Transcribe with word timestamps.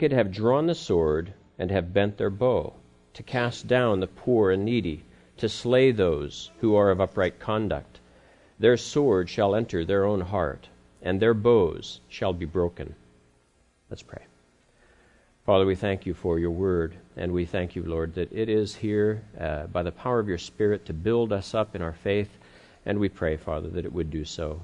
wicked 0.00 0.16
have 0.16 0.32
drawn 0.32 0.66
the 0.66 0.74
sword 0.74 1.30
and 1.58 1.70
have 1.70 1.92
bent 1.92 2.16
their 2.16 2.30
bow, 2.30 2.72
to 3.12 3.22
cast 3.22 3.66
down 3.66 4.00
the 4.00 4.06
poor 4.06 4.50
and 4.50 4.64
needy, 4.64 5.04
to 5.36 5.46
slay 5.46 5.92
those 5.92 6.50
who 6.60 6.74
are 6.74 6.90
of 6.90 7.02
upright 7.02 7.38
conduct. 7.38 8.00
Their 8.58 8.78
sword 8.78 9.28
shall 9.28 9.54
enter 9.54 9.84
their 9.84 10.06
own 10.06 10.22
heart, 10.22 10.70
and 11.02 11.20
their 11.20 11.34
bows 11.34 12.00
shall 12.08 12.32
be 12.32 12.46
broken. 12.46 12.94
Let's 13.90 14.02
pray. 14.02 14.22
Father, 15.44 15.66
we 15.66 15.74
thank 15.74 16.06
you 16.06 16.14
for 16.14 16.38
your 16.38 16.50
word, 16.50 16.94
and 17.14 17.30
we 17.30 17.44
thank 17.44 17.76
you, 17.76 17.82
Lord, 17.82 18.14
that 18.14 18.32
it 18.32 18.48
is 18.48 18.74
here 18.74 19.22
uh, 19.38 19.66
by 19.66 19.82
the 19.82 19.92
power 19.92 20.18
of 20.18 20.28
your 20.28 20.38
Spirit 20.38 20.86
to 20.86 20.94
build 20.94 21.30
us 21.30 21.54
up 21.54 21.76
in 21.76 21.82
our 21.82 21.92
faith, 21.92 22.38
and 22.86 22.98
we 22.98 23.10
pray, 23.10 23.36
Father, 23.36 23.68
that 23.68 23.84
it 23.84 23.92
would 23.92 24.10
do 24.10 24.24
so. 24.24 24.62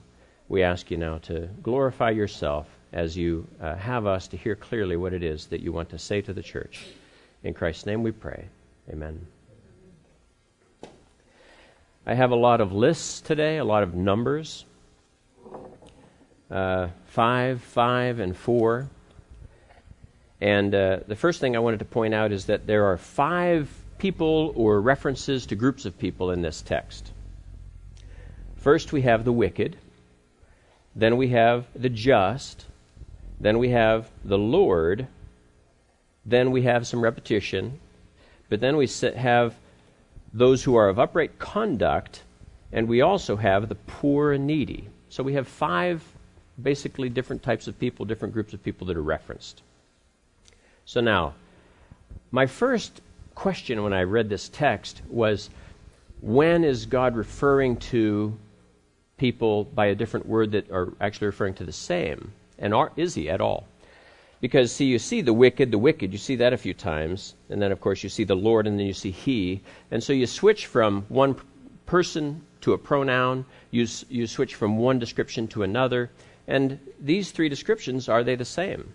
We 0.49 0.63
ask 0.63 0.91
you 0.91 0.97
now 0.97 1.19
to 1.19 1.51
glorify 1.63 2.13
yourself 2.13 2.76
as 2.97 3.15
you 3.15 3.47
uh, 3.61 3.75
have 3.75 4.07
us 4.07 4.27
to 4.27 4.39
hear 4.39 4.57
clearly 4.57 4.97
what 4.97 5.13
it 5.13 5.23
is 5.23 5.47
that 5.49 5.61
you 5.61 5.71
want 5.71 5.91
to 5.91 5.99
say 5.99 6.23
to 6.23 6.33
the 6.33 6.43
church. 6.43 6.87
In 7.45 7.53
Christ's 7.53 7.85
name 7.85 8.03
we 8.03 8.11
pray. 8.11 8.47
Amen. 8.91 9.27
I 12.07 12.15
have 12.15 12.31
a 12.31 12.37
lot 12.37 12.63
of 12.63 12.73
lists 12.73 13.21
today, 13.21 13.59
a 13.59 13.65
lot 13.65 13.83
of 13.83 13.95
numbers. 13.95 14.65
Uh, 16.51 16.89
five, 17.05 17.61
five, 17.61 18.19
and 18.19 18.35
four. 18.35 18.89
And 20.41 20.75
uh, 20.75 21.01
the 21.07 21.17
first 21.17 21.39
thing 21.39 21.55
I 21.55 21.59
wanted 21.59 21.81
to 21.81 21.85
point 21.85 22.15
out 22.15 22.33
is 22.33 22.47
that 22.47 22.67
there 22.67 22.87
are 22.87 22.97
five 22.97 23.69
people 23.99 24.55
or 24.57 24.81
references 24.81 25.45
to 25.47 25.55
groups 25.55 25.85
of 25.85 25.99
people 25.99 26.31
in 26.31 26.41
this 26.41 26.63
text. 26.63 27.13
First, 28.57 28.95
we 28.95 29.03
have 29.03 29.27
the 29.27 29.33
wicked. 29.33 29.77
Then 30.95 31.19
we 31.19 31.29
have 31.29 31.67
the 31.75 31.91
just. 31.91 32.65
Then 33.41 33.59
we 33.59 33.71
have 33.71 34.11
the 34.25 34.39
Lord. 34.39 35.07
Then 36.25 36.51
we 36.51 36.63
have 36.63 36.87
some 36.87 37.01
repetition. 37.01 37.79
But 38.49 38.61
then 38.61 38.77
we 38.77 38.89
have 39.17 39.55
those 40.33 40.65
who 40.65 40.77
are 40.77 40.89
of 40.89 40.99
upright 40.99 41.39
conduct. 41.39 42.23
And 42.73 42.89
we 42.89 43.01
also 43.01 43.37
have 43.37 43.69
the 43.69 43.75
poor 43.75 44.33
and 44.33 44.47
needy. 44.47 44.89
So 45.09 45.23
we 45.23 45.35
have 45.35 45.47
five 45.47 46.03
basically 46.61 47.09
different 47.09 47.43
types 47.43 47.69
of 47.69 47.79
people, 47.79 48.05
different 48.07 48.35
groups 48.35 48.55
of 48.55 48.63
people 48.63 48.87
that 48.87 48.97
are 48.97 49.03
referenced. 49.03 49.63
So 50.85 51.01
now, 51.01 51.35
my 52.31 52.47
first 52.47 53.01
question 53.35 53.83
when 53.83 53.93
I 53.93 54.03
read 54.03 54.29
this 54.29 54.49
text 54.49 55.03
was 55.09 55.51
when 56.21 56.65
is 56.65 56.87
God 56.87 57.17
referring 57.17 57.77
to 57.77 58.37
people 59.19 59.65
by 59.65 59.87
a 59.87 59.95
different 59.95 60.27
word 60.27 60.53
that 60.53 60.71
are 60.71 60.93
actually 61.01 61.27
referring 61.27 61.55
to 61.55 61.65
the 61.65 61.73
same? 61.73 62.33
And 62.59 62.75
are, 62.75 62.93
is 62.97 63.15
he 63.15 63.29
at 63.29 63.41
all? 63.41 63.67
Because, 64.41 64.71
see, 64.71 64.85
you 64.85 64.99
see 64.99 65.23
the 65.23 65.33
wicked, 65.33 65.71
the 65.71 65.79
wicked, 65.79 66.13
you 66.13 66.19
see 66.19 66.37
that 66.37 66.53
a 66.53 66.59
few 66.59 66.75
times. 66.75 67.35
And 67.49 67.61
then, 67.61 67.73
of 67.73 67.81
course, 67.81 68.03
you 68.03 68.09
see 68.09 68.25
the 68.25 68.37
Lord, 68.37 68.67
and 68.67 68.79
then 68.79 68.87
you 68.87 68.93
see 68.93 69.11
he. 69.11 69.63
And 69.91 70.03
so 70.03 70.13
you 70.13 70.27
switch 70.27 70.67
from 70.67 71.07
one 71.09 71.37
person 71.87 72.43
to 72.61 72.73
a 72.73 72.79
pronoun, 72.79 73.45
you, 73.71 73.87
you 74.09 74.27
switch 74.27 74.55
from 74.55 74.77
one 74.77 74.99
description 74.99 75.47
to 75.49 75.63
another. 75.63 76.11
And 76.47 76.79
these 77.01 77.31
three 77.31 77.49
descriptions, 77.49 78.09
are 78.09 78.25
they 78.25 78.35
the 78.35 78.45
same? 78.45 78.93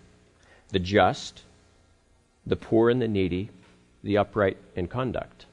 The 0.69 0.79
just, 0.79 1.43
the 2.45 2.55
poor 2.55 2.89
and 2.89 3.01
the 3.01 3.07
needy, 3.07 3.49
the 4.03 4.17
upright 4.17 4.57
in 4.75 4.87
conduct. 4.87 5.45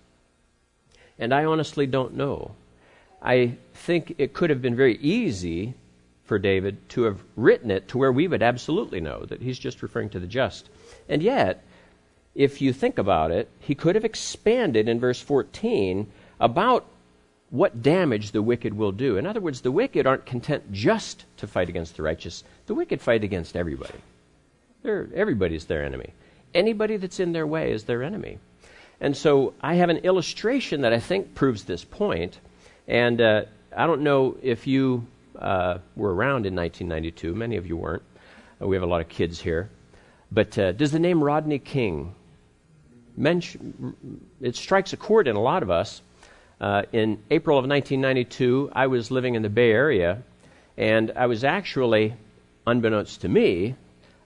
And 1.18 1.32
I 1.32 1.44
honestly 1.44 1.86
don't 1.86 2.14
know. 2.14 2.52
I 3.20 3.56
think 3.74 4.14
it 4.18 4.32
could 4.32 4.50
have 4.50 4.62
been 4.62 4.76
very 4.76 4.96
easy 4.98 5.74
for 6.28 6.38
David 6.38 6.88
to 6.90 7.04
have 7.04 7.24
written 7.34 7.70
it 7.70 7.88
to 7.88 7.98
where 7.98 8.12
we 8.12 8.28
would 8.28 8.42
absolutely 8.42 9.00
know 9.00 9.24
that 9.24 9.40
he's 9.40 9.58
just 9.58 9.82
referring 9.82 10.10
to 10.10 10.20
the 10.20 10.26
just. 10.26 10.68
And 11.08 11.22
yet, 11.22 11.64
if 12.34 12.60
you 12.60 12.72
think 12.72 12.98
about 12.98 13.30
it, 13.30 13.48
he 13.58 13.74
could 13.74 13.94
have 13.94 14.04
expanded 14.04 14.88
in 14.88 15.00
verse 15.00 15.20
14 15.20 16.06
about 16.38 16.84
what 17.50 17.82
damage 17.82 18.32
the 18.32 18.42
wicked 18.42 18.74
will 18.74 18.92
do. 18.92 19.16
In 19.16 19.26
other 19.26 19.40
words, 19.40 19.62
the 19.62 19.72
wicked 19.72 20.06
aren't 20.06 20.26
content 20.26 20.70
just 20.70 21.24
to 21.38 21.46
fight 21.46 21.70
against 21.70 21.96
the 21.96 22.02
righteous, 22.02 22.44
the 22.66 22.74
wicked 22.74 23.00
fight 23.00 23.24
against 23.24 23.56
everybody. 23.56 23.98
They're, 24.82 25.08
everybody's 25.14 25.64
their 25.64 25.82
enemy. 25.82 26.12
Anybody 26.54 26.98
that's 26.98 27.20
in 27.20 27.32
their 27.32 27.46
way 27.46 27.72
is 27.72 27.84
their 27.84 28.02
enemy. 28.02 28.38
And 29.00 29.16
so 29.16 29.54
I 29.62 29.76
have 29.76 29.88
an 29.88 29.98
illustration 29.98 30.82
that 30.82 30.92
I 30.92 31.00
think 31.00 31.34
proves 31.34 31.64
this 31.64 31.84
point. 31.84 32.38
And 32.86 33.20
uh, 33.20 33.42
I 33.74 33.86
don't 33.86 34.02
know 34.02 34.36
if 34.42 34.66
you 34.66 35.06
uh, 35.38 35.78
were 35.96 36.14
around 36.14 36.46
in 36.46 36.54
1992. 36.54 37.34
Many 37.34 37.56
of 37.56 37.66
you 37.66 37.76
weren't. 37.76 38.02
Uh, 38.60 38.66
we 38.66 38.76
have 38.76 38.82
a 38.82 38.86
lot 38.86 39.00
of 39.00 39.08
kids 39.08 39.40
here. 39.40 39.70
But 40.30 40.58
uh, 40.58 40.72
does 40.72 40.92
the 40.92 40.98
name 40.98 41.22
Rodney 41.22 41.58
King 41.58 42.14
mention? 43.16 43.96
It 44.40 44.56
strikes 44.56 44.92
a 44.92 44.96
chord 44.96 45.28
in 45.28 45.36
a 45.36 45.40
lot 45.40 45.62
of 45.62 45.70
us. 45.70 46.02
Uh, 46.60 46.82
in 46.92 47.22
April 47.30 47.56
of 47.56 47.66
1992, 47.66 48.70
I 48.72 48.88
was 48.88 49.10
living 49.10 49.36
in 49.36 49.42
the 49.42 49.48
Bay 49.48 49.70
Area, 49.70 50.22
and 50.76 51.12
I 51.14 51.26
was 51.26 51.44
actually, 51.44 52.14
unbeknownst 52.66 53.20
to 53.20 53.28
me, 53.28 53.76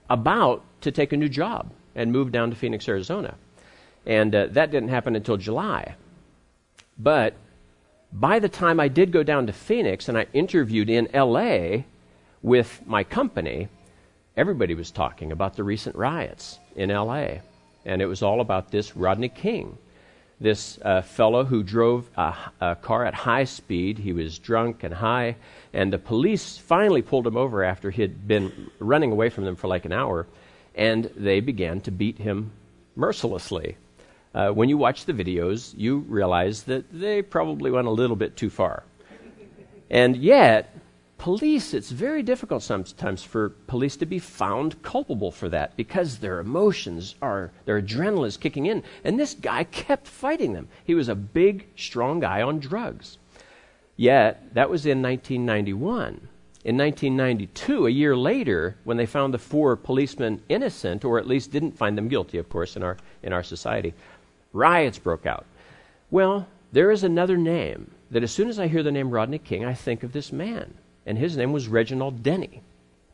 about 0.09 0.65
to 0.81 0.91
take 0.91 1.12
a 1.12 1.17
new 1.17 1.29
job 1.29 1.71
and 1.94 2.11
move 2.11 2.33
down 2.33 2.50
to 2.50 2.56
Phoenix, 2.56 2.89
Arizona. 2.89 3.34
And 4.06 4.33
that 4.33 4.55
didn't 4.55 4.89
happen 4.89 5.15
until 5.15 5.37
July. 5.37 5.94
But 6.99 7.34
by 8.12 8.39
the 8.39 8.49
time 8.49 8.78
I 8.78 8.89
did 8.89 9.11
go 9.11 9.23
down 9.23 9.47
to 9.47 9.53
Phoenix 9.53 10.09
and 10.09 10.19
I 10.19 10.27
interviewed 10.33 10.91
in 10.91 11.09
LA 11.15 11.84
with 12.43 12.83
my 12.87 13.05
company, 13.05 13.69
everybody 14.37 14.75
was 14.75 14.91
talking 14.91 15.33
about 15.33 15.56
the 15.56 15.65
recent 15.65 15.97
riots 15.97 16.59
in 16.77 16.91
LA. 16.91 17.39
And 17.84 18.03
it 18.03 18.06
was 18.06 18.23
all 18.23 18.41
about 18.41 18.71
this 18.71 18.97
Rodney 18.97 19.28
King, 19.28 19.77
this 20.41 20.78
uh, 20.83 21.03
fellow 21.03 21.45
who 21.45 21.62
drove 21.62 22.09
a, 22.17 22.34
a, 22.61 22.77
car 22.77 23.05
at 23.06 23.15
high 23.15 23.45
speed. 23.45 23.99
He 23.99 24.12
was 24.12 24.39
drunk 24.39 24.84
and 24.84 24.94
high, 24.94 25.37
and 25.73 25.93
the 25.93 25.99
police 25.99 26.59
finally 26.59 27.03
pulled 27.03 27.27
him 27.27 27.37
over 27.37 27.65
after 27.65 27.91
he 27.91 28.03
had 28.03 28.29
been 28.29 28.71
running 28.79 29.11
away 29.11 29.31
from 29.31 29.44
them 29.44 29.56
for 29.56 29.69
like 29.69 29.84
an 29.84 29.93
hour, 29.93 30.27
and 30.75 31.11
they 31.17 31.41
began 31.41 31.81
to 31.83 31.91
beat 31.91 32.19
him 32.19 32.53
mercilessly 32.94 33.77
uh, 34.34 34.50
when 34.50 34.69
you 34.69 34.78
watch 34.78 35.04
the 35.04 35.12
videos, 35.12 35.75
you 35.76 35.98
realize 36.09 36.62
that 36.65 36.84
they 36.93 37.22
probably 37.22 37.70
went 37.70 37.87
a 37.87 37.91
little 37.91 38.16
bit 38.16 38.37
too 38.37 38.50
far. 38.50 38.82
And 39.91 40.16
yet, 40.16 40.75
police, 41.19 41.75
it's 41.75 41.91
very 41.91 42.22
difficult 42.22 42.62
sometimes 42.62 43.22
for 43.22 43.50
police 43.66 43.97
to 43.98 44.06
be 44.06 44.19
found 44.19 44.82
culpable 44.82 45.31
for 45.31 45.50
that 45.50 45.76
because 45.76 46.19
their 46.19 46.41
emotions 46.41 47.15
are, 47.20 47.53
their 47.66 47.81
adrenaline 47.81 48.26
is 48.26 48.38
kicking 48.38 48.66
in. 48.66 48.82
And 49.04 49.20
this 49.20 49.34
guy 49.34 49.65
kept 49.65 50.06
fighting 50.06 50.54
them. 50.54 50.69
He 50.84 50.94
was 50.94 51.09
a 51.09 51.14
big, 51.14 51.69
strong 51.76 52.20
guy 52.20 52.41
on 52.41 52.59
drugs. 52.59 53.19
Yet, 53.97 54.54
that 54.54 54.70
was 54.70 54.87
in 54.87 55.03
1991. 55.03 56.28
In 56.64 56.78
1992, 56.78 57.87
a 57.87 57.91
year 57.91 58.16
later, 58.16 58.76
when 58.84 58.97
they 58.97 59.04
found 59.04 59.34
the 59.34 59.38
four 59.38 59.76
policemen 59.76 60.41
innocent, 60.49 61.04
or 61.04 61.19
at 61.19 61.26
least 61.26 61.50
didn't 61.50 61.76
find 61.76 61.99
them 61.99 62.09
guilty, 62.09 62.38
of 62.38 62.49
course, 62.49 62.76
in 62.76 62.82
our, 62.82 62.97
in 63.22 63.32
our 63.32 63.43
society, 63.43 63.93
Riots 64.53 64.99
broke 64.99 65.27
out. 65.27 65.47
Well, 66.11 66.47
there 66.73 66.91
is 66.91 67.05
another 67.05 67.37
name 67.37 67.91
that 68.11 68.23
as 68.23 68.33
soon 68.33 68.49
as 68.49 68.59
I 68.59 68.69
hear 68.69 68.83
the 68.83 68.93
name 68.93 69.11
Rodney 69.11 69.39
King, 69.39 69.65
I 69.65 69.75
think 69.75 70.03
of 70.03 70.13
this 70.13 70.33
man. 70.33 70.75
And 71.07 71.19
his 71.19 71.37
name 71.37 71.53
was 71.53 71.69
Reginald 71.69 72.23
Denny. 72.23 72.62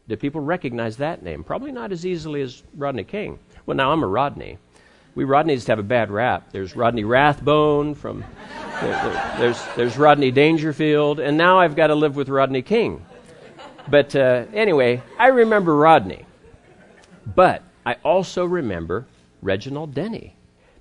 Do 0.08 0.16
people 0.16 0.40
recognize 0.40 0.96
that 0.96 1.22
name? 1.22 1.44
Probably 1.44 1.70
not 1.70 1.92
as 1.92 2.04
easily 2.04 2.42
as 2.42 2.62
Rodney 2.74 3.04
King. 3.04 3.38
Well, 3.66 3.76
now 3.76 3.92
I'm 3.92 4.02
a 4.02 4.06
Rodney. 4.06 4.58
We 5.14 5.24
Rodneys 5.24 5.66
have 5.66 5.78
a 5.78 5.82
bad 5.82 6.10
rap. 6.10 6.50
There's 6.52 6.76
Rodney 6.76 7.04
Rathbone 7.04 7.94
from, 7.94 8.24
there, 8.80 8.90
there, 8.90 9.34
there's, 9.38 9.64
there's 9.76 9.98
Rodney 9.98 10.30
Dangerfield, 10.30 11.20
and 11.20 11.36
now 11.36 11.58
I've 11.58 11.76
got 11.76 11.88
to 11.88 11.94
live 11.94 12.16
with 12.16 12.28
Rodney 12.28 12.62
King. 12.62 13.04
But 13.90 14.14
uh, 14.14 14.44
anyway, 14.52 15.02
I 15.18 15.28
remember 15.28 15.76
Rodney. 15.76 16.24
But 17.34 17.62
I 17.84 17.96
also 18.04 18.44
remember 18.44 19.06
Reginald 19.42 19.94
Denny 19.94 20.34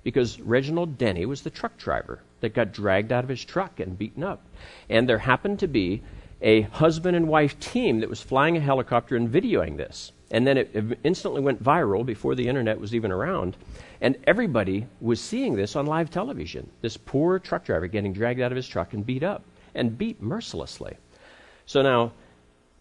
because 0.08 0.40
Reginald 0.40 0.96
Denny 0.96 1.26
was 1.26 1.42
the 1.42 1.50
truck 1.50 1.76
driver 1.76 2.22
that 2.40 2.54
got 2.54 2.72
dragged 2.72 3.12
out 3.12 3.24
of 3.24 3.28
his 3.28 3.44
truck 3.44 3.78
and 3.78 3.98
beaten 3.98 4.24
up. 4.24 4.40
And 4.88 5.06
there 5.06 5.18
happened 5.18 5.58
to 5.58 5.68
be 5.68 6.02
a 6.40 6.62
husband 6.62 7.14
and 7.14 7.28
wife 7.28 7.60
team 7.60 8.00
that 8.00 8.08
was 8.08 8.22
flying 8.22 8.56
a 8.56 8.60
helicopter 8.60 9.16
and 9.16 9.28
videoing 9.28 9.76
this. 9.76 10.12
And 10.30 10.46
then 10.46 10.56
it 10.56 10.98
instantly 11.04 11.42
went 11.42 11.62
viral 11.62 12.06
before 12.06 12.34
the 12.34 12.48
internet 12.48 12.80
was 12.80 12.94
even 12.94 13.12
around. 13.12 13.58
And 14.00 14.16
everybody 14.26 14.86
was 15.02 15.20
seeing 15.20 15.56
this 15.56 15.76
on 15.76 15.84
live 15.84 16.08
television. 16.08 16.70
This 16.80 16.96
poor 16.96 17.38
truck 17.38 17.66
driver 17.66 17.86
getting 17.86 18.14
dragged 18.14 18.40
out 18.40 18.50
of 18.50 18.56
his 18.56 18.66
truck 18.66 18.94
and 18.94 19.04
beat 19.04 19.22
up, 19.22 19.44
and 19.74 19.98
beat 19.98 20.22
mercilessly. 20.22 20.96
So 21.66 21.82
now, 21.82 22.12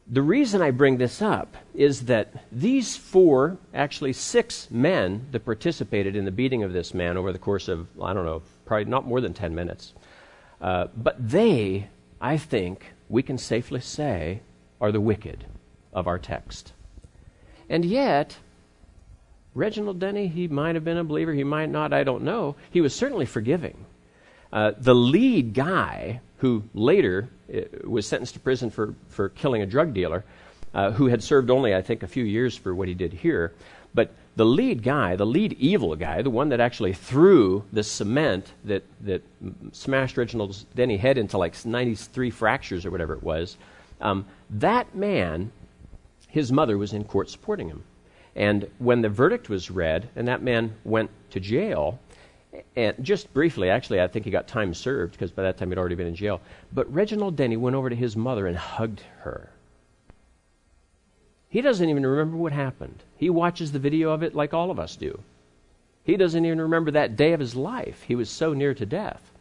the 0.09 0.21
reason 0.21 0.62
I 0.62 0.71
bring 0.71 0.98
this 0.98 1.21
up 1.21 1.57
is 1.74 2.06
that 2.06 2.45
these 2.51 2.95
four, 2.95 3.57
actually 3.74 4.13
six 4.13 4.69
men 4.71 5.27
that 5.31 5.44
participated 5.44 6.15
in 6.15 6.24
the 6.24 6.31
beating 6.31 6.63
of 6.63 6.71
this 6.71 6.94
man 6.94 7.18
over 7.18 7.33
the 7.33 7.39
course 7.39 7.68
of, 7.68 7.88
I 8.01 8.13
don't 8.13 8.25
know, 8.25 8.42
probably 8.65 8.86
not 8.86 9.06
more 9.06 9.19
than 9.19 9.33
10 9.33 9.54
minutes, 9.54 9.94
uh, 10.62 10.88
but 10.95 11.15
they, 11.19 11.89
I 12.21 12.38
think, 12.38 12.94
we 13.09 13.21
can 13.21 13.38
safely 13.38 13.81
say, 13.81 14.42
are 14.80 14.92
the 14.92 15.01
wicked 15.01 15.45
of 15.92 16.07
our 16.07 16.19
text. 16.19 16.71
And 17.69 17.83
yet, 17.83 18.38
Reginald 19.53 20.00
Denny, 20.00 20.27
he 20.27 20.48
might 20.48 20.75
have 20.75 20.86
been 20.86 20.98
a 20.98 21.03
believer, 21.03 21.33
he 21.33 21.44
might 21.44 21.69
not, 21.69 21.92
I 21.92 22.03
don't 22.03 22.24
know. 22.24 22.56
He 22.71 22.80
was 22.80 22.95
certainly 22.95 23.25
forgiving. 23.25 23.86
Uh, 24.52 24.72
the 24.78 24.96
lead 24.96 25.54
guy, 25.54 26.20
who 26.38 26.64
later 26.74 27.30
uh, 27.54 27.62
was 27.84 28.08
sentenced 28.08 28.34
to 28.34 28.40
prison 28.40 28.70
for, 28.70 28.94
for 29.08 29.30
killing 29.30 29.62
a 29.62 29.66
drug 29.66 29.94
dealer, 29.94 30.24
uh, 30.74 30.92
who 30.92 31.08
had 31.08 31.24
served 31.24 31.50
only, 31.50 31.74
I 31.74 31.82
think, 31.82 32.04
a 32.04 32.08
few 32.08 32.24
years 32.24 32.56
for 32.56 32.76
what 32.76 32.88
he 32.88 32.94
did 32.94 33.14
here, 33.14 33.54
but 33.94 34.12
the 34.36 34.46
lead 34.46 34.84
guy, 34.84 35.16
the 35.16 35.26
lead 35.26 35.54
evil 35.54 35.96
guy, 35.96 36.22
the 36.22 36.30
one 36.30 36.50
that 36.50 36.60
actually 36.60 36.94
threw 36.94 37.64
the 37.74 37.84
cement 37.84 38.54
that, 38.66 38.84
that 39.02 39.24
smashed 39.72 40.18
Reginald 40.18 40.64
Denny 40.76 40.98
head 40.98 41.18
into 41.18 41.40
like 41.40 41.66
93 41.66 42.30
fractures 42.30 42.86
or 42.86 42.92
whatever 42.92 43.14
it 43.14 43.24
was, 43.24 43.58
um, 44.00 44.26
that 44.52 44.94
man, 44.94 45.52
his 46.28 46.52
mother 46.52 46.78
was 46.78 46.94
in 46.94 47.04
court 47.04 47.32
supporting 47.32 47.68
him. 47.68 47.84
And 48.36 48.70
when 48.78 49.02
the 49.02 49.10
verdict 49.10 49.50
was 49.50 49.72
read 49.72 50.10
and 50.16 50.28
that 50.28 50.44
man 50.44 50.76
went 50.84 51.10
to 51.32 51.40
jail, 51.40 52.00
and 52.75 52.95
just 53.01 53.33
briefly, 53.33 53.69
actually, 53.69 54.01
I 54.01 54.07
think 54.07 54.25
he 54.25 54.31
got 54.31 54.48
time 54.48 54.74
served 54.74 55.13
because 55.13 55.31
by 55.31 55.44
that 55.44 55.57
time 55.57 55.69
he'd 55.69 55.77
already 55.77 55.95
been 55.95 56.07
in 56.07 56.15
jail. 56.15 56.42
But 56.71 56.92
Reginald 56.94 57.36
Denny 57.36 57.57
went 57.57 57.75
over 57.75 57.89
to 57.89 57.95
his 57.95 58.15
mother 58.15 58.48
and 58.48 58.57
hugged 58.57 59.01
her. 59.19 59.51
He 61.50 61.62
doesn't 61.62 61.89
even 61.89 62.06
remember 62.06 62.38
what 62.38 62.51
happened. 62.51 63.04
He 63.15 63.30
watches 63.30 63.71
the 63.71 63.80
video 63.80 64.12
of 64.12 64.21
it 64.21 64.36
like 64.36 64.54
all 64.54 64.69
of 64.69 64.80
us 64.80 64.95
do. 64.95 65.21
He 66.04 66.18
doesn't 66.18 66.45
even 66.45 66.62
remember 66.62 66.92
that 66.92 67.15
day 67.15 67.33
of 67.33 67.39
his 67.39 67.56
life. 67.56 68.04
He 68.04 68.15
was 68.15 68.30
so 68.30 68.54
near 68.54 68.74
to 68.74 68.86
death. 68.86 69.31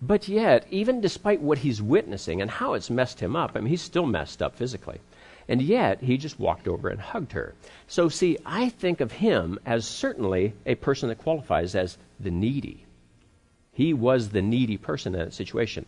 But 0.00 0.28
yet, 0.28 0.66
even 0.70 1.00
despite 1.00 1.40
what 1.40 1.58
he's 1.58 1.80
witnessing 1.80 2.42
and 2.42 2.50
how 2.50 2.74
it's 2.74 2.90
messed 2.90 3.20
him 3.20 3.36
up, 3.36 3.52
I 3.54 3.60
mean, 3.60 3.68
he's 3.68 3.82
still 3.82 4.06
messed 4.06 4.42
up 4.42 4.56
physically. 4.56 5.00
And 5.48 5.60
yet, 5.60 6.02
he 6.02 6.16
just 6.16 6.40
walked 6.40 6.68
over 6.68 6.88
and 6.88 7.00
hugged 7.00 7.32
her. 7.32 7.54
So, 7.86 8.08
see, 8.08 8.38
I 8.46 8.70
think 8.70 9.00
of 9.00 9.12
him 9.12 9.58
as 9.66 9.86
certainly 9.86 10.54
a 10.64 10.74
person 10.74 11.08
that 11.10 11.18
qualifies 11.18 11.74
as 11.74 11.98
the 12.18 12.30
needy. 12.30 12.86
He 13.72 13.92
was 13.92 14.30
the 14.30 14.42
needy 14.42 14.76
person 14.76 15.14
in 15.14 15.20
that 15.20 15.34
situation. 15.34 15.84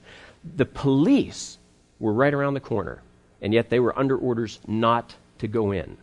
The 0.56 0.66
police 0.66 1.58
were 1.98 2.12
right 2.12 2.34
around 2.34 2.54
the 2.54 2.60
corner, 2.60 3.02
and 3.40 3.54
yet 3.54 3.70
they 3.70 3.80
were 3.80 3.98
under 3.98 4.16
orders 4.16 4.60
not 4.66 5.14
to 5.38 5.48
go 5.48 5.72
in. 5.72 5.96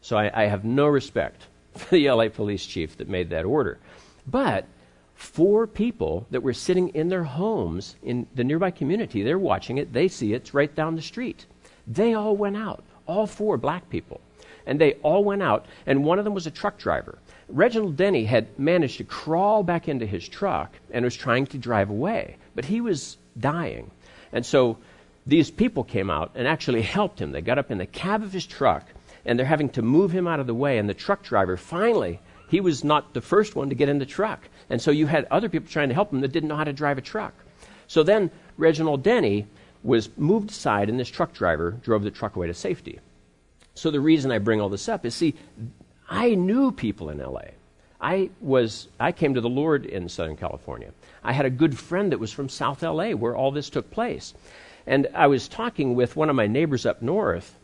So 0.00 0.16
I, 0.16 0.42
I 0.42 0.46
have 0.46 0.64
no 0.64 0.86
respect 0.86 1.46
for 1.76 1.94
the 1.94 2.10
LA 2.10 2.28
police 2.28 2.66
chief 2.66 2.96
that 2.96 3.08
made 3.08 3.30
that 3.30 3.44
order. 3.44 3.78
But 4.26 4.66
four 5.14 5.66
people 5.66 6.26
that 6.30 6.42
were 6.42 6.52
sitting 6.52 6.88
in 6.90 7.08
their 7.08 7.24
homes 7.24 7.96
in 8.02 8.26
the 8.34 8.44
nearby 8.44 8.70
community, 8.70 9.22
they're 9.22 9.38
watching 9.38 9.78
it, 9.78 9.92
they 9.92 10.08
see 10.08 10.32
it, 10.32 10.36
it's 10.36 10.54
right 10.54 10.74
down 10.74 10.96
the 10.96 11.02
street. 11.02 11.46
They 11.86 12.14
all 12.14 12.36
went 12.36 12.56
out, 12.56 12.84
all 13.06 13.26
four 13.26 13.56
black 13.56 13.88
people. 13.90 14.20
And 14.66 14.80
they 14.80 14.94
all 15.02 15.24
went 15.24 15.42
out, 15.42 15.66
and 15.86 16.04
one 16.04 16.18
of 16.18 16.24
them 16.24 16.34
was 16.34 16.46
a 16.46 16.50
truck 16.50 16.78
driver. 16.78 17.18
Reginald 17.48 17.96
Denny 17.96 18.24
had 18.24 18.58
managed 18.58 18.98
to 18.98 19.04
crawl 19.04 19.62
back 19.62 19.88
into 19.88 20.06
his 20.06 20.28
truck 20.28 20.72
and 20.90 21.04
was 21.04 21.16
trying 21.16 21.46
to 21.46 21.58
drive 21.58 21.90
away, 21.90 22.36
but 22.54 22.64
he 22.64 22.80
was 22.80 23.18
dying. 23.38 23.90
And 24.32 24.46
so 24.46 24.78
these 25.26 25.50
people 25.50 25.84
came 25.84 26.10
out 26.10 26.32
and 26.34 26.48
actually 26.48 26.82
helped 26.82 27.20
him. 27.20 27.32
They 27.32 27.40
got 27.40 27.58
up 27.58 27.70
in 27.70 27.78
the 27.78 27.86
cab 27.86 28.22
of 28.22 28.32
his 28.32 28.46
truck 28.46 28.86
and 29.24 29.38
they're 29.38 29.46
having 29.46 29.68
to 29.70 29.82
move 29.82 30.10
him 30.10 30.26
out 30.26 30.40
of 30.40 30.46
the 30.46 30.54
way. 30.54 30.78
And 30.78 30.88
the 30.88 30.94
truck 30.94 31.22
driver 31.22 31.56
finally, 31.56 32.20
he 32.48 32.60
was 32.60 32.82
not 32.82 33.14
the 33.14 33.20
first 33.20 33.54
one 33.54 33.68
to 33.68 33.74
get 33.74 33.88
in 33.88 33.98
the 33.98 34.06
truck. 34.06 34.48
And 34.68 34.80
so 34.80 34.90
you 34.90 35.06
had 35.06 35.26
other 35.30 35.48
people 35.48 35.70
trying 35.70 35.88
to 35.88 35.94
help 35.94 36.12
him 36.12 36.20
that 36.20 36.32
didn't 36.32 36.48
know 36.48 36.56
how 36.56 36.64
to 36.64 36.72
drive 36.72 36.98
a 36.98 37.02
truck. 37.02 37.34
So 37.86 38.02
then 38.02 38.30
Reginald 38.56 39.02
Denny 39.02 39.46
was 39.82 40.08
moved 40.16 40.50
aside 40.50 40.88
and 40.88 40.98
this 40.98 41.08
truck 41.08 41.32
driver 41.32 41.72
drove 41.82 42.02
the 42.02 42.10
truck 42.10 42.36
away 42.36 42.46
to 42.46 42.54
safety. 42.54 43.00
So 43.74 43.90
the 43.90 44.00
reason 44.00 44.30
I 44.30 44.38
bring 44.38 44.60
all 44.60 44.68
this 44.68 44.88
up 44.88 45.04
is 45.06 45.14
see, 45.14 45.34
I 46.08 46.34
knew 46.34 46.72
people 46.72 47.10
in 47.10 47.18
LA. 47.18 47.42
I 48.00 48.30
was 48.40 48.88
I 48.98 49.12
came 49.12 49.34
to 49.34 49.40
the 49.40 49.48
Lord 49.48 49.86
in 49.86 50.08
Southern 50.08 50.36
California. 50.36 50.90
I 51.22 51.32
had 51.32 51.46
a 51.46 51.50
good 51.50 51.78
friend 51.78 52.12
that 52.12 52.18
was 52.18 52.32
from 52.32 52.48
South 52.48 52.82
LA 52.82 53.10
where 53.10 53.36
all 53.36 53.52
this 53.52 53.70
took 53.70 53.90
place. 53.90 54.34
And 54.86 55.08
I 55.14 55.28
was 55.28 55.46
talking 55.46 55.94
with 55.94 56.16
one 56.16 56.28
of 56.28 56.34
my 56.34 56.48
neighbors 56.48 56.84
up 56.84 57.02
north, 57.02 57.56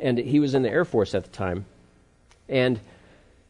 and 0.00 0.18
he 0.18 0.40
was 0.40 0.54
in 0.54 0.62
the 0.62 0.70
Air 0.70 0.84
Force 0.84 1.14
at 1.14 1.22
the 1.22 1.30
time. 1.30 1.66
And 2.48 2.80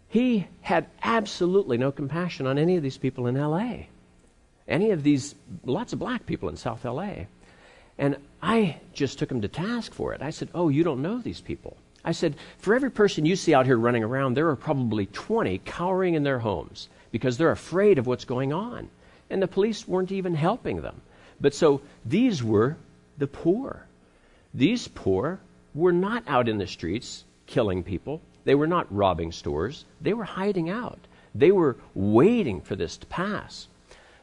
he 0.08 0.46
had 0.60 0.86
absolutely 1.02 1.78
no 1.78 1.90
compassion 1.90 2.46
on 2.46 2.58
any 2.58 2.76
of 2.76 2.82
these 2.82 2.98
people 2.98 3.26
in 3.26 3.36
LA. 3.36 3.86
Any 4.66 4.90
of 4.90 5.02
these, 5.02 5.34
lots 5.64 5.92
of 5.92 5.98
black 5.98 6.26
people 6.26 6.48
in 6.48 6.56
South 6.56 6.84
LA. 6.84 7.26
And 7.98 8.16
I 8.42 8.76
just 8.92 9.18
took 9.18 9.30
him 9.30 9.42
to 9.42 9.48
task 9.48 9.92
for 9.92 10.12
it. 10.14 10.22
I 10.22 10.30
said, 10.30 10.48
Oh, 10.54 10.68
you 10.68 10.82
don't 10.82 11.02
know 11.02 11.18
these 11.18 11.40
people. 11.40 11.76
I 12.04 12.12
said, 12.12 12.36
For 12.58 12.74
every 12.74 12.90
person 12.90 13.26
you 13.26 13.36
see 13.36 13.54
out 13.54 13.66
here 13.66 13.78
running 13.78 14.04
around, 14.04 14.34
there 14.34 14.48
are 14.48 14.56
probably 14.56 15.06
20 15.06 15.58
cowering 15.64 16.14
in 16.14 16.22
their 16.22 16.40
homes 16.40 16.88
because 17.10 17.38
they're 17.38 17.50
afraid 17.50 17.98
of 17.98 18.06
what's 18.06 18.24
going 18.24 18.52
on. 18.52 18.88
And 19.30 19.40
the 19.40 19.48
police 19.48 19.86
weren't 19.86 20.12
even 20.12 20.34
helping 20.34 20.82
them. 20.82 21.00
But 21.40 21.54
so 21.54 21.80
these 22.04 22.42
were 22.42 22.76
the 23.18 23.26
poor. 23.26 23.86
These 24.52 24.88
poor 24.88 25.40
were 25.74 25.92
not 25.92 26.24
out 26.26 26.48
in 26.48 26.58
the 26.58 26.66
streets 26.66 27.24
killing 27.46 27.82
people. 27.82 28.20
They 28.44 28.54
were 28.54 28.66
not 28.66 28.94
robbing 28.94 29.32
stores. 29.32 29.84
They 30.00 30.14
were 30.14 30.24
hiding 30.24 30.70
out. 30.70 30.98
They 31.34 31.50
were 31.50 31.76
waiting 31.94 32.60
for 32.60 32.76
this 32.76 32.96
to 32.98 33.06
pass. 33.06 33.66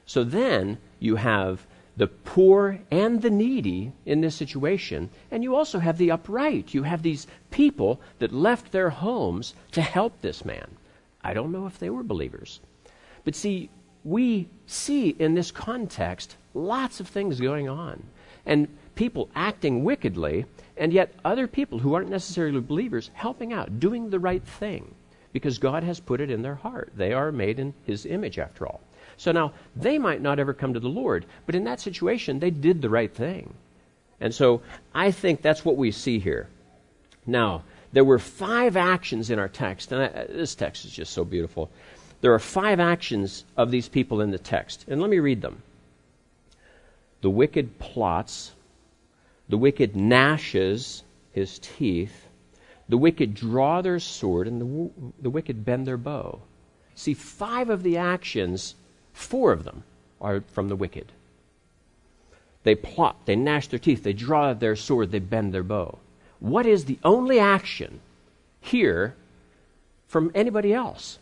So 0.05 0.23
then 0.23 0.77
you 0.99 1.15
have 1.15 1.65
the 1.97 2.07
poor 2.07 2.79
and 2.89 3.21
the 3.21 3.29
needy 3.29 3.91
in 4.05 4.21
this 4.21 4.35
situation, 4.35 5.09
and 5.29 5.43
you 5.43 5.55
also 5.55 5.79
have 5.79 5.97
the 5.97 6.11
upright. 6.11 6.73
You 6.73 6.83
have 6.83 7.03
these 7.03 7.27
people 7.51 8.01
that 8.19 8.31
left 8.33 8.71
their 8.71 8.89
homes 8.89 9.53
to 9.71 9.81
help 9.81 10.21
this 10.21 10.45
man. 10.45 10.77
I 11.23 11.33
don't 11.33 11.51
know 11.51 11.67
if 11.67 11.77
they 11.77 11.89
were 11.89 12.03
believers. 12.03 12.59
But 13.23 13.35
see, 13.35 13.69
we 14.03 14.47
see 14.65 15.09
in 15.09 15.35
this 15.35 15.51
context 15.51 16.37
lots 16.53 16.99
of 16.99 17.07
things 17.07 17.39
going 17.39 17.69
on 17.69 18.03
and 18.45 18.67
people 18.95 19.29
acting 19.35 19.83
wickedly, 19.83 20.45
and 20.77 20.91
yet 20.91 21.13
other 21.23 21.47
people 21.47 21.79
who 21.79 21.93
aren't 21.93 22.09
necessarily 22.09 22.59
believers 22.59 23.11
helping 23.13 23.53
out, 23.53 23.79
doing 23.79 24.09
the 24.09 24.19
right 24.19 24.43
thing 24.43 24.95
because 25.33 25.57
God 25.59 25.83
has 25.83 25.99
put 25.99 26.21
it 26.21 26.31
in 26.31 26.41
their 26.41 26.55
heart. 26.55 26.91
They 26.95 27.13
are 27.13 27.31
made 27.31 27.59
in 27.59 27.73
His 27.85 28.05
image, 28.05 28.39
after 28.39 28.67
all. 28.67 28.81
So 29.21 29.31
now 29.31 29.53
they 29.75 29.99
might 29.99 30.19
not 30.19 30.39
ever 30.39 30.51
come 30.51 30.73
to 30.73 30.79
the 30.79 30.89
Lord, 30.89 31.27
but 31.45 31.53
in 31.53 31.65
that 31.65 31.79
situation, 31.79 32.39
they 32.39 32.49
did 32.49 32.81
the 32.81 32.89
right 32.89 33.13
thing. 33.13 33.53
And 34.19 34.33
so 34.33 34.63
I 34.95 35.11
think 35.11 35.43
that's 35.43 35.63
what 35.63 35.77
we 35.77 35.91
see 35.91 36.17
here. 36.17 36.49
Now, 37.27 37.61
there 37.93 38.03
were 38.03 38.17
five 38.17 38.75
actions 38.75 39.29
in 39.29 39.37
our 39.37 39.47
text, 39.47 39.91
and 39.91 40.01
I, 40.01 40.05
uh, 40.07 40.25
this 40.27 40.55
text 40.55 40.85
is 40.85 40.91
just 40.91 41.13
so 41.13 41.23
beautiful. 41.23 41.69
There 42.21 42.33
are 42.33 42.39
five 42.39 42.79
actions 42.79 43.45
of 43.55 43.69
these 43.69 43.87
people 43.87 44.21
in 44.21 44.31
the 44.31 44.39
text, 44.39 44.85
and 44.87 44.99
let 44.99 45.11
me 45.11 45.19
read 45.19 45.43
them. 45.43 45.61
The 47.21 47.29
wicked 47.29 47.77
plots, 47.77 48.53
the 49.49 49.57
wicked 49.57 49.95
gnashes 49.95 51.03
his 51.31 51.59
teeth, 51.59 52.25
the 52.89 52.97
wicked 52.97 53.35
draw 53.35 53.83
their 53.83 53.99
sword, 53.99 54.47
and 54.47 54.59
the, 54.59 55.11
the 55.21 55.29
wicked 55.29 55.63
bend 55.63 55.85
their 55.85 55.97
bow. 55.97 56.41
See, 56.95 57.13
five 57.13 57.69
of 57.69 57.83
the 57.83 57.97
actions, 57.97 58.73
four 59.13 59.51
of 59.51 59.63
them 59.63 59.83
are 60.19 60.41
from 60.41 60.69
the 60.69 60.75
wicked. 60.75 61.11
They 62.63 62.75
plot, 62.75 63.17
they 63.25 63.35
gnash 63.35 63.67
their 63.67 63.79
teeth, 63.79 64.03
they 64.03 64.13
draw 64.13 64.53
their 64.53 64.75
sword, 64.75 65.11
they 65.11 65.19
bend 65.19 65.53
their 65.53 65.63
bow. 65.63 65.97
What 66.39 66.65
is 66.65 66.85
the 66.85 66.99
only 67.03 67.39
action 67.39 68.01
here 68.59 69.15
from 70.07 70.31
anybody 70.35 70.73
else? 70.73 71.17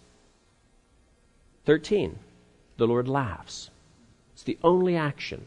13. 1.65 2.19
The 2.77 2.87
Lord 2.87 3.07
laughs. 3.07 3.69
It's 4.33 4.43
the 4.43 4.57
only 4.63 4.95
action. 4.95 5.45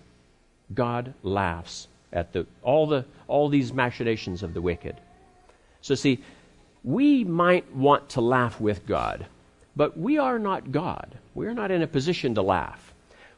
God 0.72 1.14
laughs 1.22 1.88
at 2.12 2.32
the, 2.32 2.46
all, 2.62 2.87
the, 2.87 3.04
all 3.26 3.49
these 3.49 3.72
machinations 3.72 4.42
of 4.42 4.54
the 4.54 4.61
wicked. 4.61 4.96
So, 5.80 5.94
see, 5.94 6.22
we 6.84 7.25
might 7.25 7.75
want 7.75 8.11
to 8.11 8.20
laugh 8.20 8.61
with 8.61 8.87
God, 8.87 9.26
but 9.76 9.98
we 9.98 10.18
are 10.18 10.38
not 10.38 10.72
God. 10.72 11.16
We're 11.34 11.54
not 11.54 11.70
in 11.70 11.82
a 11.82 11.86
position 11.86 12.34
to 12.34 12.42
laugh. 12.42 12.92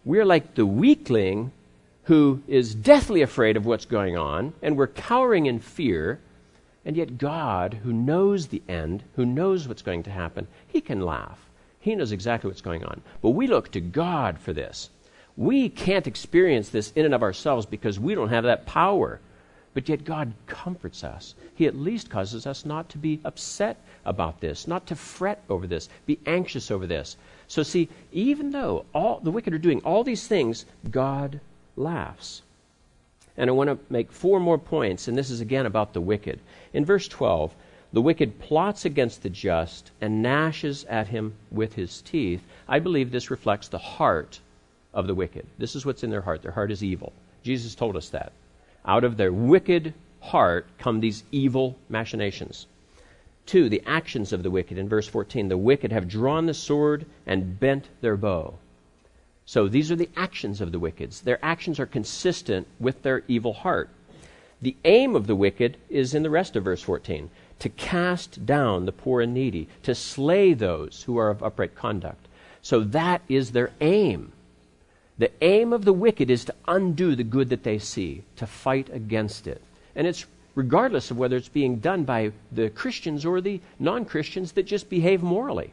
We're 0.05 0.25
like 0.25 0.55
the 0.55 0.67
weakling 0.67 1.53
who 2.05 2.43
is 2.47 2.75
deathly 2.75 3.23
afraid 3.23 3.57
of 3.57 3.65
what's 3.65 3.87
going 3.87 4.17
on, 4.17 4.53
and 4.63 4.77
we're 4.77 4.87
cowering 4.87 5.47
in 5.47 5.59
fear, 5.59 6.21
and 6.85 6.97
yet 6.97 7.17
God, 7.17 7.81
who 7.83 7.93
knows 7.93 8.49
the 8.49 8.63
end, 8.69 9.03
who 9.17 9.25
knows 9.25 9.67
what's 9.67 9.83
going 9.83 10.03
to 10.03 10.11
happen, 10.11 10.47
he 10.67 10.81
can 10.81 11.01
laugh. 11.01 11.39
He 11.81 11.95
knows 11.95 12.13
exactly 12.13 12.49
what's 12.49 12.61
going 12.61 12.85
on. 12.85 13.01
But 13.23 13.31
we 13.31 13.47
look 13.47 13.71
to 13.73 13.81
God 13.81 14.39
for 14.39 14.53
this. 14.53 14.91
We 15.37 15.69
can't 15.69 16.07
experience 16.07 16.69
this 16.69 16.93
in 16.93 17.05
and 17.05 17.15
of 17.15 17.23
ourselves 17.23 17.67
because 17.67 17.99
we 17.99 18.15
don't 18.15 18.29
have 18.29 18.45
that 18.45 18.67
power. 18.67 19.21
But 19.75 19.89
yet 19.89 20.05
God 20.05 20.33
comforts 20.47 21.03
us. 21.03 21.35
He 21.55 21.67
at 21.67 21.77
least 21.77 22.09
causes 22.09 22.47
us 22.47 22.65
not 22.65 22.89
to 22.91 22.99
be 22.99 23.21
upset 23.25 23.77
about 24.05 24.41
this, 24.41 24.69
not 24.69 24.87
to 24.87 24.95
fret 24.95 25.43
over 25.51 25.67
this, 25.67 25.89
be 26.07 26.21
anxious 26.27 26.71
over 26.71 26.87
this. 26.87 27.17
So 27.49 27.65
see, 27.65 27.89
even 28.13 28.53
though 28.53 28.85
all 28.95 29.19
the 29.21 29.33
wicked 29.33 29.53
are 29.53 29.59
doing 29.59 29.81
all 29.81 30.05
these 30.05 30.29
things, 30.29 30.65
God 30.91 31.41
laughs. 31.77 32.43
And 33.37 33.51
I 33.51 33.53
want 33.53 33.69
to 33.69 33.79
make 33.93 34.13
four 34.13 34.39
more 34.39 34.59
points, 34.59 35.09
and 35.09 35.19
this 35.19 35.31
is 35.31 35.41
again 35.41 35.67
about 35.67 35.93
the 35.93 36.01
wicked. 36.01 36.39
In 36.73 36.85
verse 36.85 37.09
12, 37.09 37.53
the 37.93 38.03
wicked 38.03 38.39
plots 38.39 38.85
against 38.85 39.23
the 39.23 39.31
just 39.31 39.91
and 40.01 40.23
gnashes 40.23 40.85
at 40.85 41.09
him 41.09 41.35
with 41.51 41.75
his 41.75 42.01
teeth. 42.03 42.43
I 42.69 42.79
believe 42.79 43.11
this 43.11 43.31
reflects 43.31 43.69
the 43.69 43.79
heart 43.79 44.39
of 44.93 45.09
the 45.09 45.15
wicked. 45.15 45.47
This 45.59 45.75
is 45.75 45.85
what's 45.85 46.05
in 46.05 46.11
their 46.11 46.21
heart. 46.21 46.43
Their 46.43 46.53
heart 46.53 46.71
is 46.71 46.85
evil. 46.85 47.13
Jesus 47.43 47.75
told 47.75 47.97
us 47.97 48.09
that. 48.11 48.33
Out 48.87 49.05
of 49.05 49.17
their 49.17 49.33
wicked 49.33 49.95
heart 50.21 50.67
come 50.79 51.01
these 51.01 51.25
evil 51.33 51.77
machinations. 51.89 52.67
Two, 53.47 53.69
the 53.69 53.83
actions 53.87 54.33
of 54.33 54.43
the 54.43 54.51
wicked. 54.51 54.79
In 54.79 54.89
verse 54.89 55.07
14, 55.07 55.49
the 55.49 55.59
wicked 55.59 55.93
have 55.93 56.09
drawn 56.09 56.47
the 56.47 56.55
sword 56.55 57.07
and 57.27 57.59
bent 57.61 57.89
their 58.01 58.17
bow. 58.17 58.55
So 59.47 59.69
these 59.69 59.93
are 59.93 59.97
the 59.97 60.09
actions 60.17 60.61
of 60.61 60.73
the 60.73 60.79
wicked. 60.79 61.13
Their 61.13 61.45
actions 61.45 61.79
are 61.79 61.87
consistent 61.87 62.67
with 62.81 63.03
their 63.03 63.23
evil 63.29 63.53
heart. 63.53 63.91
The 64.63 64.77
aim 64.85 65.15
of 65.15 65.27
the 65.27 65.37
wicked 65.37 65.77
is 65.91 66.15
in 66.15 66.23
the 66.23 66.31
rest 66.31 66.57
of 66.57 66.65
verse 66.65 66.81
14 66.81 67.29
to 67.59 67.69
cast 67.69 68.47
down 68.47 68.87
the 68.87 68.93
poor 68.93 69.21
and 69.21 69.35
needy, 69.35 69.69
to 69.83 69.95
slay 69.95 70.55
those 70.55 71.03
who 71.03 71.19
are 71.19 71.29
of 71.29 71.43
upright 71.43 71.75
conduct. 71.75 72.27
So 72.63 72.81
that 72.81 73.21
is 73.29 73.53
their 73.53 73.73
aim. 73.83 74.33
The 75.17 75.31
aim 75.43 75.73
of 75.73 75.85
the 75.85 75.93
wicked 75.93 76.31
is 76.31 76.45
to 76.47 76.55
undo 76.67 77.15
the 77.15 77.23
good 77.23 77.49
that 77.51 77.63
they 77.63 77.79
see, 77.79 78.23
to 78.37 78.47
fight 78.47 78.91
against 78.93 79.47
it. 79.47 79.63
And 79.95 80.07
it's 80.07 80.27
regardless 80.55 81.11
of 81.11 81.19
whether 81.19 81.37
it's 81.37 81.49
being 81.49 81.77
done 81.77 82.05
by 82.05 82.33
the 82.51 82.71
Christians 82.71 83.25
or 83.25 83.41
the 83.41 83.61
non 83.79 84.05
Christians 84.05 84.53
that 84.53 84.65
just 84.65 84.91
behave 84.91 85.23
morally. 85.23 85.73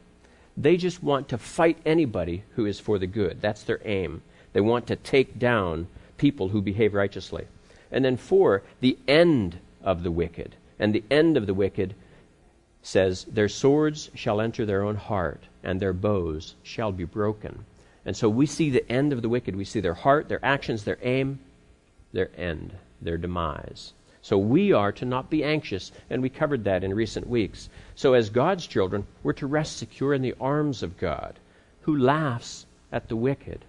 They 0.58 0.78
just 0.78 1.02
want 1.02 1.30
to 1.30 1.38
fight 1.38 1.78
anybody 1.86 2.44
who 2.56 2.66
is 2.66 2.80
for 2.80 3.00
the 3.00 3.08
good. 3.08 3.42
That's 3.42 3.64
their 3.64 3.80
aim. 3.86 4.22
They 4.54 4.62
want 4.62 4.86
to 4.88 4.96
take 4.96 5.40
down 5.40 5.88
people 6.18 6.50
who 6.50 6.62
behave 6.62 6.94
righteously. 6.94 7.48
And 7.92 8.06
then, 8.06 8.18
four, 8.18 8.64
the 8.80 8.98
end 9.08 9.60
of 9.82 10.04
the 10.04 10.12
wicked. 10.12 10.56
And 10.78 10.94
the 10.94 11.04
end 11.10 11.38
of 11.38 11.48
the 11.48 11.54
wicked 11.54 11.96
says, 12.84 13.24
Their 13.26 13.50
swords 13.50 14.12
shall 14.14 14.42
enter 14.42 14.66
their 14.66 14.84
own 14.84 14.96
heart, 14.96 15.44
and 15.64 15.80
their 15.80 15.94
bows 15.94 16.56
shall 16.64 16.92
be 16.92 17.06
broken. 17.06 17.66
And 18.06 18.16
so 18.16 18.30
we 18.30 18.46
see 18.46 18.70
the 18.70 18.90
end 18.92 19.14
of 19.14 19.22
the 19.22 19.30
wicked. 19.30 19.56
We 19.56 19.66
see 19.66 19.80
their 19.80 19.94
heart, 19.94 20.28
their 20.28 20.44
actions, 20.44 20.84
their 20.84 20.98
aim, 21.02 21.40
their 22.14 22.32
end, 22.36 22.74
their 23.02 23.18
demise. 23.18 23.94
So 24.22 24.38
we 24.38 24.72
are 24.72 24.92
to 24.94 25.06
not 25.06 25.30
be 25.30 25.44
anxious, 25.44 25.92
and 26.10 26.22
we 26.22 26.30
covered 26.30 26.64
that 26.64 26.84
in 26.84 26.94
recent 26.94 27.28
weeks. 27.28 27.70
So, 27.96 28.14
as 28.14 28.30
God's 28.30 28.68
children, 28.68 29.08
we're 29.24 29.34
to 29.34 29.48
rest 29.48 29.78
secure 29.78 30.14
in 30.14 30.22
the 30.22 30.36
arms 30.40 30.84
of 30.84 30.98
God, 30.98 31.40
who 31.82 31.98
laughs 31.98 32.66
at 32.92 33.08
the 33.08 33.16
wicked. 33.16 33.66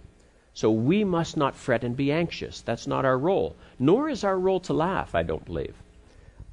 So 0.55 0.71
we 0.71 1.05
must 1.05 1.37
not 1.37 1.57
fret 1.57 1.83
and 1.83 1.97
be 1.97 2.13
anxious. 2.13 2.61
That's 2.61 2.87
not 2.87 3.07
our 3.07 3.17
role. 3.17 3.57
Nor 3.79 4.11
is 4.11 4.23
our 4.23 4.39
role 4.39 4.61
to 4.61 4.75
laugh, 4.75 5.15
I 5.15 5.23
don't 5.23 5.45
believe. 5.45 5.75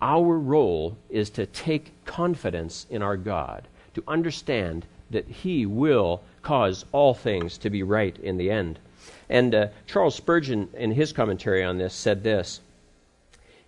Our 0.02 0.40
role 0.40 0.98
is 1.10 1.30
to 1.32 1.46
take 1.46 2.06
confidence 2.06 2.86
in 2.90 3.02
our 3.02 3.18
God, 3.18 3.68
to 3.96 4.04
understand 4.08 4.86
that 5.10 5.28
He 5.28 5.66
will 5.66 6.22
cause 6.42 6.86
all 6.92 7.14
things 7.14 7.58
to 7.60 7.70
be 7.70 7.84
right 7.84 8.18
in 8.18 8.38
the 8.38 8.52
end. 8.52 8.80
And 9.30 9.54
uh, 9.54 9.68
Charles 9.88 10.16
Spurgeon, 10.16 10.70
in 10.74 10.92
his 10.92 11.14
commentary 11.14 11.64
on 11.64 11.78
this, 11.78 11.94
said 11.94 12.24
this 12.24 12.62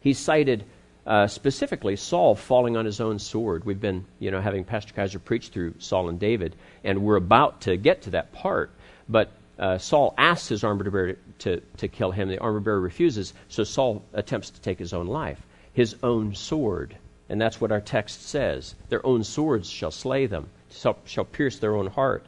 he 0.01 0.13
cited 0.13 0.65
uh, 1.05 1.27
specifically 1.27 1.95
Saul 1.95 2.35
falling 2.35 2.75
on 2.75 2.85
his 2.85 2.99
own 2.99 3.19
sword. 3.19 3.65
We've 3.65 3.79
been, 3.79 4.05
you 4.19 4.31
know, 4.31 4.41
having 4.41 4.63
Pastor 4.63 4.93
Kaiser 4.93 5.19
preach 5.19 5.49
through 5.49 5.75
Saul 5.79 6.09
and 6.09 6.19
David, 6.19 6.55
and 6.83 7.03
we're 7.03 7.15
about 7.15 7.61
to 7.61 7.77
get 7.77 8.03
to 8.03 8.09
that 8.11 8.31
part. 8.33 8.71
But 9.07 9.31
uh, 9.59 9.77
Saul 9.77 10.13
asks 10.17 10.47
his 10.47 10.63
armor 10.63 10.89
bearer 10.89 11.17
to, 11.39 11.61
to 11.77 11.87
kill 11.87 12.11
him. 12.11 12.29
The 12.29 12.39
armor 12.39 12.59
bearer 12.59 12.79
refuses, 12.79 13.33
so 13.47 13.63
Saul 13.63 14.03
attempts 14.13 14.49
to 14.51 14.61
take 14.61 14.79
his 14.79 14.93
own 14.93 15.07
life. 15.07 15.41
His 15.73 15.95
own 16.01 16.33
sword. 16.33 16.95
And 17.29 17.39
that's 17.39 17.61
what 17.61 17.71
our 17.71 17.81
text 17.81 18.27
says. 18.27 18.75
Their 18.89 19.05
own 19.05 19.23
swords 19.23 19.69
shall 19.69 19.91
slay 19.91 20.25
them, 20.25 20.49
shall, 20.71 20.97
shall 21.05 21.25
pierce 21.25 21.59
their 21.59 21.75
own 21.75 21.87
heart. 21.87 22.25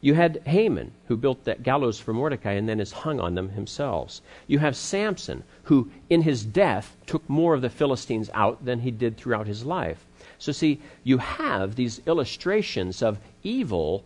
You 0.00 0.14
had 0.14 0.40
Haman, 0.46 0.92
who 1.08 1.16
built 1.16 1.44
that 1.44 1.64
gallows 1.64 1.98
for 1.98 2.12
Mordecai 2.12 2.52
and 2.52 2.68
then 2.68 2.78
is 2.78 2.92
hung 2.92 3.18
on 3.18 3.34
them 3.34 3.50
himself. 3.50 4.20
You 4.46 4.60
have 4.60 4.76
Samson, 4.76 5.42
who 5.64 5.90
in 6.08 6.22
his 6.22 6.44
death 6.44 6.96
took 7.06 7.28
more 7.28 7.54
of 7.54 7.62
the 7.62 7.70
Philistines 7.70 8.30
out 8.32 8.64
than 8.64 8.80
he 8.80 8.92
did 8.92 9.16
throughout 9.16 9.48
his 9.48 9.64
life. 9.64 10.06
So, 10.38 10.52
see, 10.52 10.80
you 11.02 11.18
have 11.18 11.74
these 11.74 12.00
illustrations 12.06 13.02
of 13.02 13.18
evil 13.42 14.04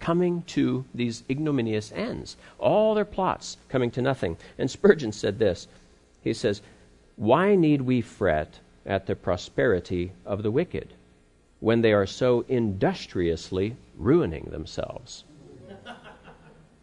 coming 0.00 0.42
to 0.46 0.84
these 0.94 1.24
ignominious 1.28 1.92
ends, 1.92 2.36
all 2.58 2.94
their 2.94 3.04
plots 3.04 3.58
coming 3.68 3.90
to 3.90 4.02
nothing. 4.02 4.38
And 4.56 4.70
Spurgeon 4.70 5.12
said 5.12 5.38
this 5.38 5.68
He 6.22 6.32
says, 6.32 6.62
Why 7.16 7.54
need 7.54 7.82
we 7.82 8.00
fret 8.00 8.60
at 8.86 9.06
the 9.06 9.14
prosperity 9.14 10.12
of 10.24 10.42
the 10.42 10.50
wicked? 10.50 10.94
When 11.60 11.80
they 11.80 11.92
are 11.92 12.06
so 12.06 12.44
industriously 12.48 13.76
ruining 13.96 14.48
themselves. 14.50 15.24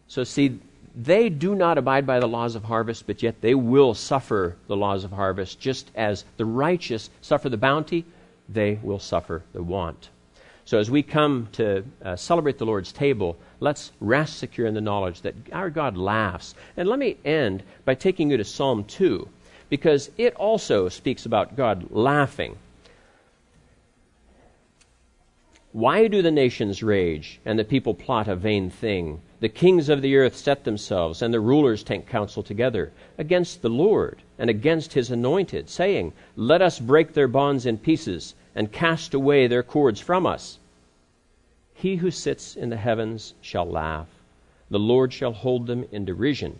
So, 0.08 0.22
see, 0.24 0.58
they 0.94 1.28
do 1.28 1.54
not 1.54 1.78
abide 1.78 2.06
by 2.06 2.20
the 2.20 2.28
laws 2.28 2.54
of 2.54 2.64
harvest, 2.64 3.06
but 3.06 3.22
yet 3.22 3.40
they 3.40 3.54
will 3.54 3.92
suffer 3.92 4.56
the 4.66 4.76
laws 4.76 5.04
of 5.04 5.12
harvest. 5.12 5.60
Just 5.60 5.90
as 5.94 6.24
the 6.36 6.44
righteous 6.44 7.10
suffer 7.20 7.48
the 7.48 7.56
bounty, 7.56 8.04
they 8.48 8.78
will 8.82 8.98
suffer 8.98 9.42
the 9.52 9.62
want. 9.62 10.10
So, 10.64 10.78
as 10.78 10.90
we 10.90 11.02
come 11.02 11.48
to 11.52 11.84
uh, 12.04 12.16
celebrate 12.16 12.58
the 12.58 12.66
Lord's 12.66 12.92
table, 12.92 13.36
let's 13.60 13.92
rest 14.00 14.38
secure 14.38 14.66
in 14.66 14.74
the 14.74 14.80
knowledge 14.80 15.20
that 15.22 15.34
our 15.52 15.70
God 15.70 15.96
laughs. 15.96 16.54
And 16.76 16.88
let 16.88 16.98
me 16.98 17.18
end 17.24 17.62
by 17.84 17.94
taking 17.94 18.30
you 18.30 18.36
to 18.36 18.44
Psalm 18.44 18.84
2, 18.84 19.28
because 19.68 20.10
it 20.16 20.34
also 20.34 20.88
speaks 20.88 21.26
about 21.26 21.56
God 21.56 21.90
laughing. 21.90 22.56
Why 25.76 26.08
do 26.08 26.22
the 26.22 26.30
nations 26.30 26.82
rage 26.82 27.38
and 27.44 27.58
the 27.58 27.62
people 27.62 27.92
plot 27.92 28.28
a 28.28 28.34
vain 28.34 28.70
thing? 28.70 29.20
The 29.40 29.50
kings 29.50 29.90
of 29.90 30.00
the 30.00 30.16
earth 30.16 30.34
set 30.34 30.64
themselves, 30.64 31.20
and 31.20 31.34
the 31.34 31.38
rulers 31.38 31.82
take 31.82 32.06
counsel 32.06 32.42
together 32.42 32.92
against 33.18 33.60
the 33.60 33.68
Lord 33.68 34.22
and 34.38 34.48
against 34.48 34.94
his 34.94 35.10
anointed, 35.10 35.68
saying, 35.68 36.14
Let 36.34 36.62
us 36.62 36.80
break 36.80 37.12
their 37.12 37.28
bonds 37.28 37.66
in 37.66 37.76
pieces 37.76 38.34
and 38.54 38.72
cast 38.72 39.12
away 39.12 39.46
their 39.46 39.62
cords 39.62 40.00
from 40.00 40.24
us. 40.24 40.58
He 41.74 41.96
who 41.96 42.10
sits 42.10 42.56
in 42.56 42.70
the 42.70 42.78
heavens 42.78 43.34
shall 43.42 43.66
laugh. 43.66 44.08
The 44.70 44.78
Lord 44.78 45.12
shall 45.12 45.32
hold 45.34 45.66
them 45.66 45.84
in 45.92 46.06
derision. 46.06 46.58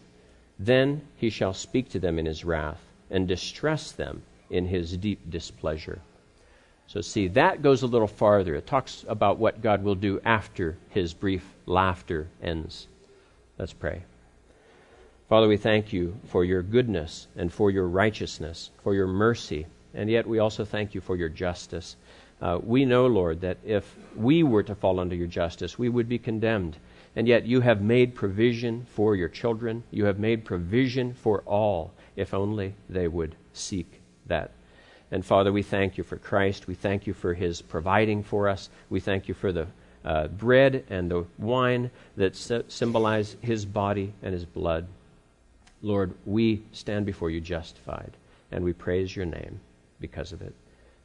Then 0.59 1.01
he 1.17 1.31
shall 1.31 1.55
speak 1.55 1.89
to 1.89 1.99
them 1.99 2.19
in 2.19 2.27
his 2.27 2.45
wrath 2.45 2.85
and 3.11 3.27
distress 3.27 3.93
them 3.93 4.25
in 4.51 4.67
his 4.67 4.95
deep 4.99 5.31
displeasure. 5.31 6.03
So, 6.89 7.01
see, 7.01 7.29
that 7.29 7.63
goes 7.63 7.83
a 7.83 7.87
little 7.87 8.07
farther. 8.07 8.55
It 8.55 8.67
talks 8.67 9.05
about 9.09 9.39
what 9.39 9.61
God 9.61 9.83
will 9.83 9.97
do 9.97 10.21
after 10.25 10.77
his 10.91 11.15
brief 11.15 11.55
laughter 11.67 12.29
ends. 12.41 12.87
Let's 13.59 13.73
pray. 13.73 14.03
Father, 15.29 15.49
we 15.49 15.57
thank 15.57 15.93
you 15.93 16.17
for 16.27 16.45
your 16.45 16.63
goodness 16.63 17.27
and 17.37 17.53
for 17.53 17.73
your 17.73 17.89
righteousness, 17.89 18.71
for 18.85 18.95
your 18.95 19.09
mercy, 19.09 19.67
and 19.95 20.09
yet 20.09 20.27
we 20.27 20.39
also 20.39 20.65
thank 20.65 20.95
you 20.95 21.01
for 21.01 21.17
your 21.17 21.29
justice. 21.29 21.97
Uh, 22.41 22.61
we 22.63 22.85
know, 22.85 23.07
Lord, 23.07 23.41
that 23.41 23.59
if 23.65 23.97
we 24.15 24.45
were 24.45 24.63
to 24.63 24.75
fall 24.75 25.01
under 25.01 25.17
your 25.17 25.27
justice, 25.27 25.79
we 25.79 25.89
would 25.89 26.09
be 26.09 26.19
condemned. 26.19 26.77
And 27.17 27.27
yet 27.27 27.47
you 27.47 27.63
have 27.63 27.81
made 27.81 28.15
provision 28.15 28.87
for 28.91 29.17
your 29.17 29.29
children. 29.29 29.83
You 29.91 30.05
have 30.05 30.19
made 30.19 30.45
provision 30.45 31.15
for 31.15 31.41
all, 31.47 31.93
if 32.15 32.33
only 32.35 32.75
they 32.89 33.09
would 33.09 33.35
seek 33.55 34.01
that 34.27 34.53
and 35.11 35.25
Father, 35.25 35.53
we 35.53 35.63
thank 35.63 35.97
you 35.99 36.05
for 36.05 36.17
Christ. 36.17 36.67
We 36.67 36.75
thank 36.75 37.07
you 37.07 37.15
for 37.15 37.35
his 37.35 37.63
providing 37.63 38.23
for 38.23 38.49
us. 38.49 38.69
We 38.91 39.01
thank 39.01 39.29
you 39.29 39.35
for 39.35 39.53
the 39.53 39.69
uh, 40.05 40.29
bread 40.29 40.85
and 40.89 41.11
the 41.11 41.25
wine 41.39 41.91
that 42.17 42.37
symbolize 42.37 43.37
his 43.41 43.65
body 43.65 44.13
and 44.23 44.33
his 44.33 44.45
blood. 44.45 44.87
Lord, 45.83 46.15
we 46.25 46.63
stand 46.73 47.07
before 47.07 47.31
you 47.31 47.41
justified, 47.41 48.17
and 48.51 48.65
we 48.65 48.73
praise 48.73 49.15
your 49.15 49.27
name 49.27 49.61
because 50.01 50.33
of 50.33 50.43
it. 50.43 50.55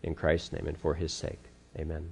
In 0.04 0.16
Christ's 0.16 0.54
name 0.54 0.68
and 0.68 0.78
for 0.78 0.96
his 0.96 1.14
sake. 1.14 1.40
Amen. 1.78 2.12